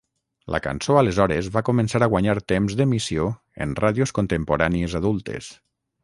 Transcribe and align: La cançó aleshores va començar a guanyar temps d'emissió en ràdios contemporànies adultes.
La 0.53 0.59
cançó 0.67 0.95
aleshores 1.01 1.49
va 1.57 1.61
començar 1.67 2.01
a 2.05 2.07
guanyar 2.13 2.35
temps 2.51 2.75
d'emissió 2.79 3.27
en 3.67 3.75
ràdios 3.83 4.15
contemporànies 4.21 4.97
adultes. 5.01 5.51